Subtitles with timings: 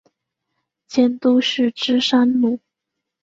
[0.87, 2.59] 监督是芝山努。